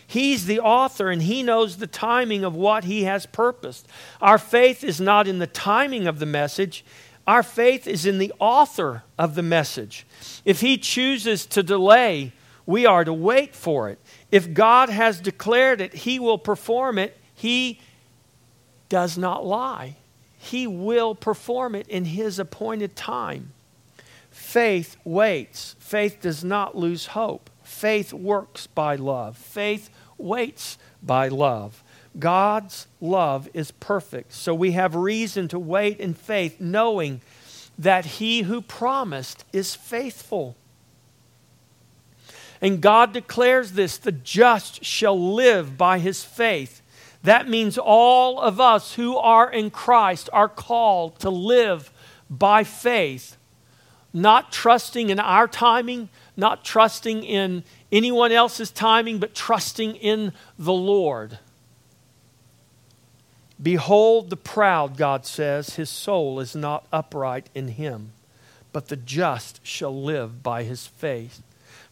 [0.05, 3.87] He's the author and He knows the timing of what He has purposed.
[4.21, 6.85] Our faith is not in the timing of the message,
[7.25, 10.05] our faith is in the author of the message.
[10.43, 12.33] If He chooses to delay,
[12.65, 13.99] we are to wait for it.
[14.31, 17.17] If God has declared it, He will perform it.
[17.33, 17.79] He
[18.89, 19.95] does not lie.
[20.37, 23.53] He will perform it in His appointed time.
[24.29, 25.75] Faith waits.
[25.79, 27.49] Faith does not lose hope.
[27.63, 29.37] Faith works by love.
[29.37, 31.82] Faith waits by love.
[32.17, 34.33] God's love is perfect.
[34.33, 37.21] So we have reason to wait in faith, knowing
[37.77, 40.55] that He who promised is faithful.
[42.63, 46.81] And God declares this the just shall live by his faith.
[47.23, 51.91] That means all of us who are in Christ are called to live
[52.29, 53.35] by faith,
[54.13, 56.07] not trusting in our timing,
[56.37, 61.39] not trusting in anyone else's timing, but trusting in the Lord.
[63.63, 68.11] Behold the proud, God says, his soul is not upright in him,
[68.73, 71.41] but the just shall live by his faith.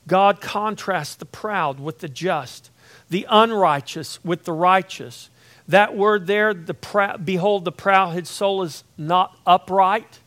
[0.06, 2.70] God contrasts the proud with the just,
[3.10, 5.30] the unrighteous with the righteous.
[5.68, 6.76] That word there, the
[7.24, 10.20] behold, the proud his soul is not upright.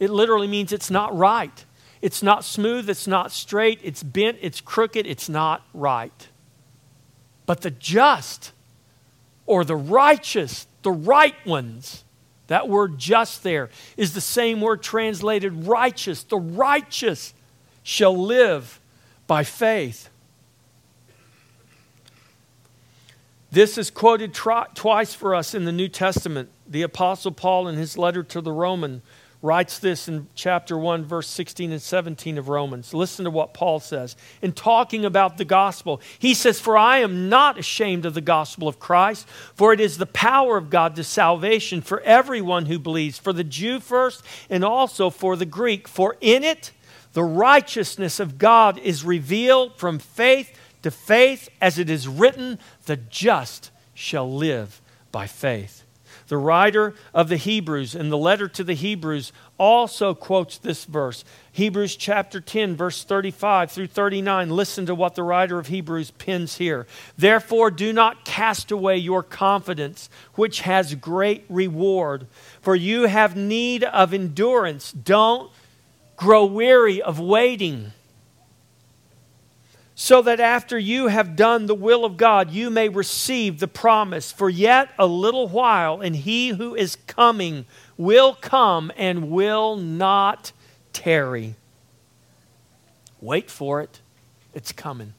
[0.00, 1.64] It literally means it's not right.
[2.00, 6.28] It's not smooth, it's not straight, it's bent, it's crooked, it's not right.
[7.46, 8.52] But the just
[9.46, 12.02] or the righteous, the right ones,
[12.46, 13.68] that word just there
[13.98, 16.22] is the same word translated righteous.
[16.22, 17.34] The righteous
[17.82, 18.80] shall live
[19.26, 20.08] by faith.
[23.50, 26.48] This is quoted tri- twice for us in the New Testament.
[26.66, 29.02] The Apostle Paul, in his letter to the Roman,
[29.40, 32.92] writes this in chapter 1, verse 16 and 17 of Romans.
[32.92, 34.16] Listen to what Paul says.
[34.42, 38.66] In talking about the gospel, he says, For I am not ashamed of the gospel
[38.66, 43.18] of Christ, for it is the power of God to salvation for everyone who believes,
[43.18, 45.86] for the Jew first, and also for the Greek.
[45.86, 46.72] For in it,
[47.12, 52.96] the righteousness of God is revealed from faith to faith, as it is written, the
[52.96, 54.80] just shall live
[55.10, 55.84] by faith.
[56.28, 61.24] The writer of the Hebrews in the letter to the Hebrews also quotes this verse.
[61.52, 64.50] Hebrews chapter 10, verse 35 through 39.
[64.50, 66.86] Listen to what the writer of Hebrews pins here.
[67.16, 72.26] Therefore, do not cast away your confidence, which has great reward,
[72.60, 74.92] for you have need of endurance.
[74.92, 75.50] Don't
[76.16, 77.92] grow weary of waiting,
[80.00, 84.30] so that after you have done the will of God, you may receive the promise.
[84.30, 90.52] For yet a little while, and he who is coming will come and will not
[90.92, 91.56] tarry.
[93.20, 94.00] Wait for it,
[94.54, 95.14] it's coming.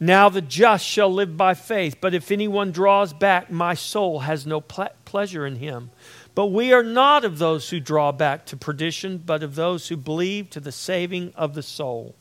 [0.00, 4.46] Now the just shall live by faith, but if anyone draws back, my soul has
[4.46, 5.90] no ple- pleasure in him.
[6.34, 9.98] But we are not of those who draw back to perdition, but of those who
[9.98, 12.14] believe to the saving of the soul.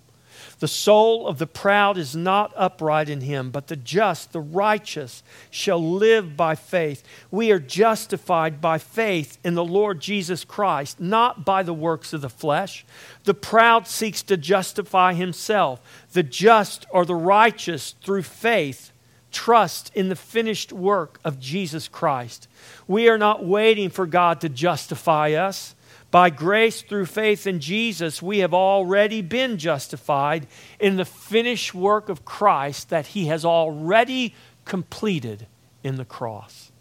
[0.59, 5.21] The soul of the proud is not upright in him, but the just, the righteous,
[5.51, 7.03] shall live by faith.
[7.29, 12.21] We are justified by faith in the Lord Jesus Christ, not by the works of
[12.21, 12.85] the flesh.
[13.25, 15.81] The proud seeks to justify himself,
[16.13, 18.91] the just or the righteous through faith
[19.35, 22.47] trust in the finished work of Jesus Christ.
[22.87, 25.74] We are not waiting for God to justify us.
[26.15, 30.47] By grace through faith in Jesus, we have already been justified
[30.79, 35.45] in the finished work of Christ that He has already completed
[35.83, 36.71] in the cross.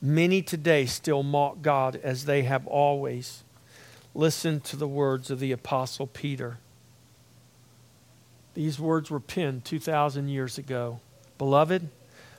[0.00, 3.42] Many today still mock God as they have always.
[4.14, 6.58] Listen to the words of the Apostle Peter.
[8.54, 11.00] These words were penned 2,000 years ago.
[11.36, 11.88] Beloved,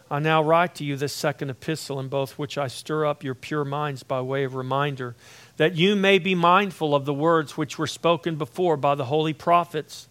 [0.10, 3.36] I now write to you this second epistle, in both which I stir up your
[3.36, 5.16] pure minds by way of reminder,
[5.58, 9.34] that you may be mindful of the words which were spoken before by the holy
[9.34, 10.08] prophets,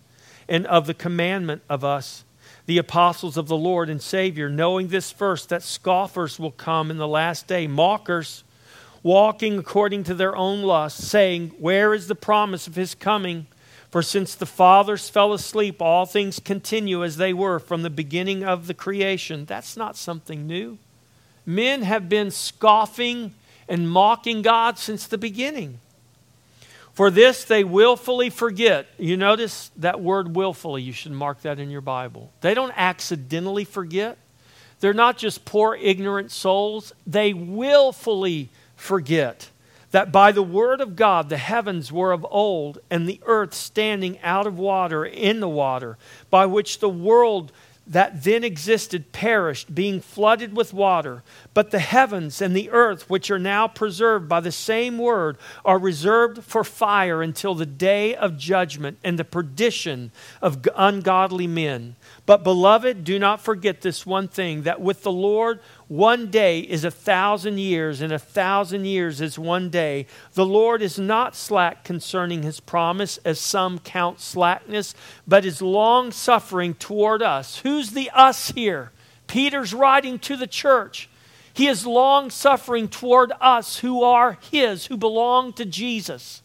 [0.48, 2.24] and of the commandment of us,
[2.66, 6.98] the apostles of the Lord and Savior, knowing this first, that scoffers will come in
[6.98, 8.44] the last day, mockers,
[9.02, 13.46] walking according to their own lusts, saying, Where is the promise of his coming?
[13.90, 18.44] For since the fathers fell asleep, all things continue as they were from the beginning
[18.44, 19.44] of the creation.
[19.44, 20.78] That's not something new.
[21.44, 23.32] Men have been scoffing
[23.68, 25.78] and mocking God since the beginning.
[26.92, 28.86] For this they willfully forget.
[28.98, 32.32] You notice that word willfully, you should mark that in your Bible.
[32.40, 34.18] They don't accidentally forget.
[34.80, 39.50] They're not just poor, ignorant souls, they willfully forget
[39.96, 44.18] that by the word of God the heavens were of old, and the earth standing
[44.20, 45.96] out of water in the water,
[46.28, 47.50] by which the world
[47.86, 51.22] that then existed perished, being flooded with water.
[51.54, 55.78] But the heavens and the earth, which are now preserved by the same word, are
[55.78, 60.10] reserved for fire until the day of judgment and the perdition
[60.42, 61.96] of ungodly men.
[62.26, 66.82] But, beloved, do not forget this one thing that with the Lord, one day is
[66.82, 70.06] a thousand years, and a thousand years is one day.
[70.34, 74.94] The Lord is not slack concerning his promise, as some count slackness,
[75.28, 77.58] but is long suffering toward us.
[77.58, 78.90] Who's the us here?
[79.28, 81.08] Peter's writing to the church.
[81.54, 86.42] He is long suffering toward us who are his, who belong to Jesus.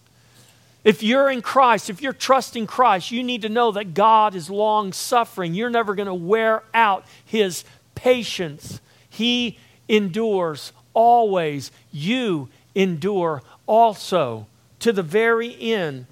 [0.84, 4.50] If you're in Christ, if you're trusting Christ, you need to know that God is
[4.50, 5.54] long suffering.
[5.56, 7.66] You're never going to wear out his
[7.96, 8.80] patience
[9.12, 9.60] he
[9.90, 11.72] endures always.
[11.92, 14.48] You endure also
[14.80, 16.08] to the very end.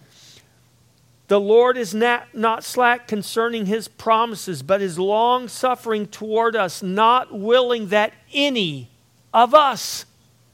[1.27, 6.83] The Lord is not, not slack concerning his promises, but is long suffering toward us,
[6.83, 8.89] not willing that any
[9.33, 10.05] of us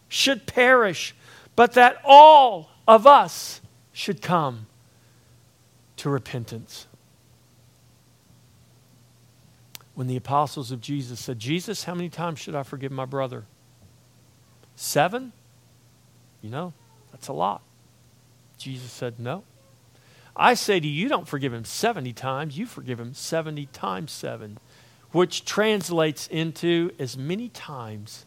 [0.07, 1.15] should perish,
[1.55, 4.67] but that all of us should come
[5.97, 6.84] to repentance
[9.95, 13.45] when the apostles of Jesus said, Jesus, how many times should I forgive my brother?
[14.75, 15.31] Seven?
[16.41, 16.73] You know,
[17.11, 17.61] that's a lot.
[18.57, 19.43] Jesus said, No.
[20.35, 24.11] I say to you, you don't forgive him 70 times, you forgive him 70 times
[24.11, 24.57] 7,
[25.11, 28.25] which translates into as many times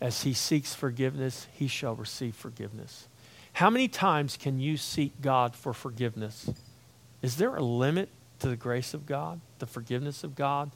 [0.00, 3.06] as he seeks forgiveness, he shall receive forgiveness.
[3.54, 6.50] How many times can you seek God for forgiveness?
[7.22, 8.08] Is there a limit
[8.40, 10.70] to the grace of God, the forgiveness of God?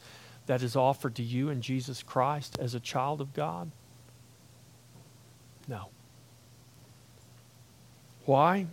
[0.50, 3.70] that is offered to you in Jesus Christ as a child of God?
[5.68, 5.90] No.
[8.24, 8.66] Why?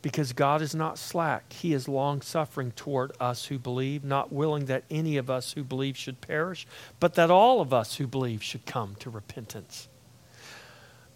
[0.00, 1.52] Because God is not slack.
[1.52, 5.62] He is long suffering toward us who believe, not willing that any of us who
[5.62, 6.66] believe should perish,
[6.98, 9.86] but that all of us who believe should come to repentance.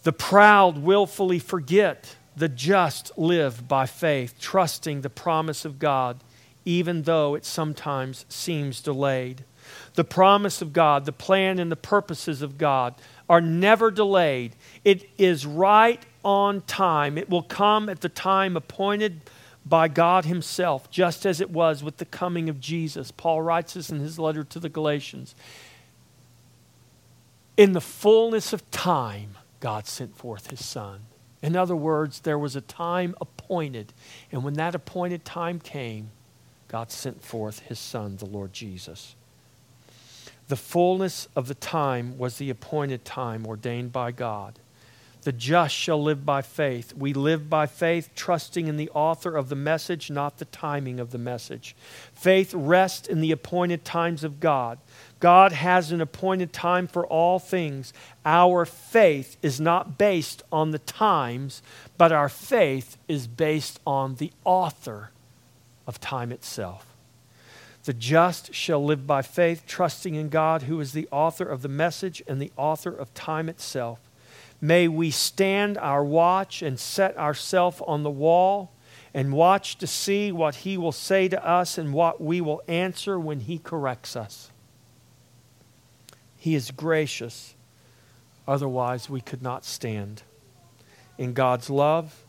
[0.02, 2.16] The proud willfully forget.
[2.36, 6.18] The just live by faith, trusting the promise of God,
[6.64, 9.44] even though it sometimes seems delayed.
[9.94, 12.94] The promise of God, the plan and the purposes of God
[13.28, 14.56] are never delayed.
[14.84, 17.16] It is right on time.
[17.16, 19.20] It will come at the time appointed
[19.64, 23.10] by God Himself, just as it was with the coming of Jesus.
[23.10, 25.34] Paul writes this in his letter to the Galatians.
[27.56, 31.02] In the fullness of time, God sent forth His Son.
[31.42, 33.92] In other words, there was a time appointed,
[34.30, 36.10] and when that appointed time came,
[36.72, 39.14] God sent forth His Son, the Lord Jesus.
[40.48, 44.58] The fullness of the time was the appointed time ordained by God.
[45.24, 46.94] The just shall live by faith.
[46.96, 51.10] We live by faith, trusting in the author of the message, not the timing of
[51.10, 51.76] the message.
[52.14, 54.78] Faith rests in the appointed times of God.
[55.20, 57.92] God has an appointed time for all things.
[58.24, 61.62] Our faith is not based on the times,
[61.98, 65.10] but our faith is based on the author
[65.86, 66.86] of time itself.
[67.84, 71.68] The just shall live by faith, trusting in God, who is the author of the
[71.68, 73.98] message and the author of time itself.
[74.60, 78.70] May we stand our watch and set ourselves on the wall
[79.12, 83.18] and watch to see what he will say to us and what we will answer
[83.18, 84.50] when he corrects us.
[86.36, 87.54] He is gracious,
[88.46, 90.22] otherwise, we could not stand.
[91.18, 92.24] In God's love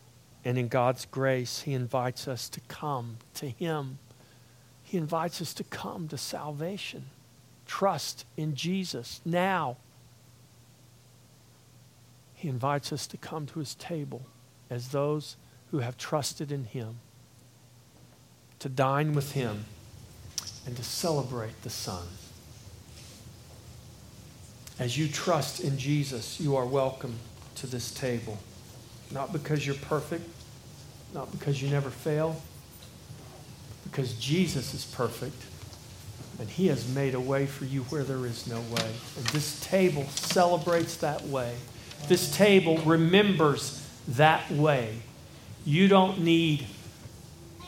[0.46, 4.00] and in God's grace, he invites us to come to him
[4.94, 7.06] he invites us to come to salvation.
[7.66, 9.78] Trust in Jesus now.
[12.36, 14.22] He invites us to come to his table
[14.70, 15.36] as those
[15.72, 16.98] who have trusted in him,
[18.60, 19.66] to dine with him,
[20.68, 22.06] and to celebrate the Son.
[24.78, 27.16] As you trust in Jesus, you are welcome
[27.56, 28.38] to this table.
[29.12, 30.28] Not because you're perfect,
[31.14, 32.42] not because you never fail,
[33.84, 35.36] because Jesus is perfect
[36.40, 38.92] and he has made a way for you where there is no way.
[39.18, 41.56] And this table celebrates that way.
[42.08, 44.98] This table remembers that way.
[45.66, 46.66] You don't need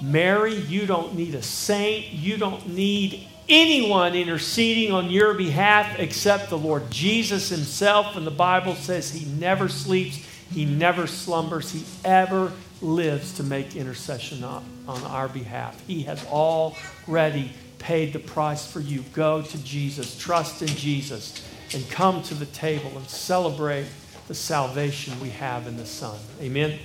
[0.02, 6.50] Mary, you don't need a saint, you don't need anyone interceding on your behalf except
[6.50, 8.18] the Lord Jesus himself.
[8.18, 10.20] And the Bible says he never sleeps,
[10.52, 15.80] he never slumbers, he ever lives to make intercession on, on our behalf.
[15.88, 19.04] He has already paid the price for you.
[19.14, 23.88] Go to Jesus, trust in Jesus, and come to the table and celebrate
[24.28, 26.18] the salvation we have in the Son.
[26.42, 26.80] Amen?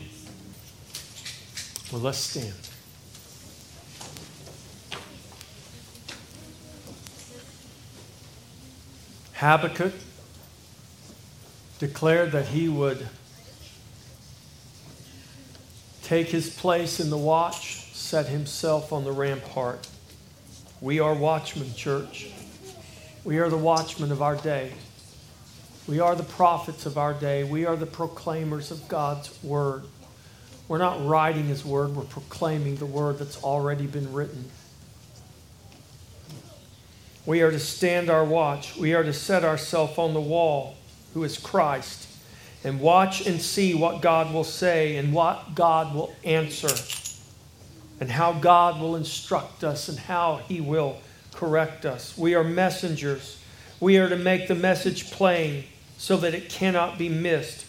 [1.93, 2.55] Well, let's stand.
[9.35, 9.95] Habakkuk
[11.79, 13.09] declared that he would
[16.11, 19.87] take his place in the watch, set himself on the rampart.
[20.81, 22.33] We are watchmen, church.
[23.23, 24.73] We are the watchmen of our day.
[25.87, 27.45] We are the prophets of our day.
[27.45, 29.85] We are the proclaimers of God's word.
[30.67, 34.51] We're not writing his word, we're proclaiming the word that's already been written.
[37.25, 38.77] We are to stand our watch.
[38.77, 40.77] We are to set ourselves on the wall,
[41.15, 42.09] who is Christ,
[42.63, 46.75] and watch and see what God will say and what God will answer,
[48.01, 50.99] and how God will instruct us and how He will
[51.35, 52.17] correct us.
[52.17, 53.39] We are messengers.
[53.79, 55.65] We are to make the message plain
[55.97, 57.67] so that it cannot be missed.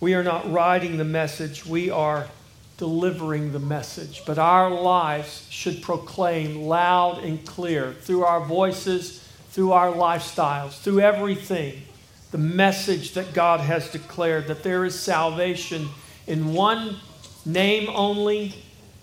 [0.00, 2.28] We are not writing the message, we are
[2.76, 4.22] delivering the message.
[4.24, 11.00] But our lives should proclaim loud and clear through our voices, through our lifestyles, through
[11.00, 11.82] everything,
[12.30, 15.88] the message that God has declared that there is salvation
[16.26, 16.96] in one
[17.46, 18.54] name only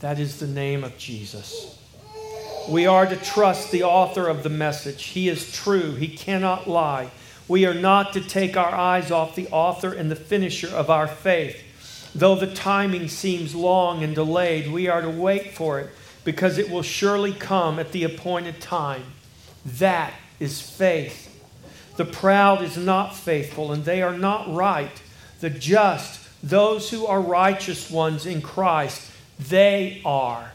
[0.01, 1.79] that is the name of Jesus.
[2.69, 5.05] We are to trust the author of the message.
[5.05, 7.09] He is true, he cannot lie.
[7.47, 11.07] We are not to take our eyes off the author and the finisher of our
[11.07, 11.61] faith.
[12.13, 15.89] Though the timing seems long and delayed, we are to wait for it
[16.23, 19.03] because it will surely come at the appointed time.
[19.65, 21.34] That is faith.
[21.97, 25.01] The proud is not faithful, and they are not right.
[25.39, 30.51] The just, those who are righteous ones in Christ, they are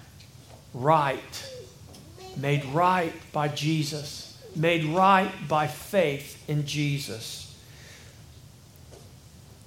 [0.75, 1.53] right.
[2.37, 7.51] Made right by Jesus, made right by faith in Jesus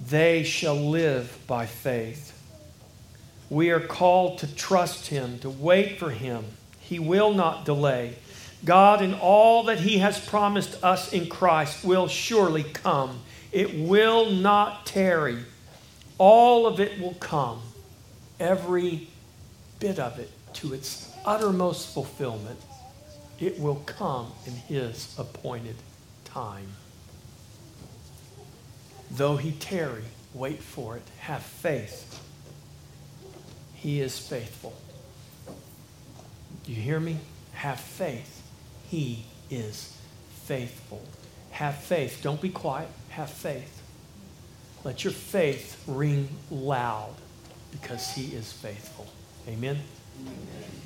[0.08, 2.32] they shall live by faith.
[3.48, 6.44] We are called to trust Him, to wait for Him.
[6.80, 8.16] He will not delay.
[8.64, 13.20] God, and all that He has promised us in Christ, will surely come.
[13.52, 15.38] It will not tarry.
[16.18, 17.60] All of it will come,
[18.40, 19.08] every
[19.80, 22.60] bit of it, to its uttermost fulfillment.
[23.40, 25.76] It will come in His appointed
[26.24, 26.68] time.
[29.10, 30.02] Though he tarry,
[30.32, 31.02] wait for it.
[31.20, 32.20] Have faith.
[33.74, 34.74] He is faithful.
[36.64, 37.18] Do you hear me?
[37.52, 38.33] Have faith.
[38.94, 39.92] He is
[40.44, 41.02] faithful.
[41.50, 42.20] Have faith.
[42.22, 42.88] Don't be quiet.
[43.08, 43.82] Have faith.
[44.84, 47.16] Let your faith ring loud
[47.72, 49.08] because he is faithful.
[49.48, 49.80] Amen.
[50.20, 50.83] Amen.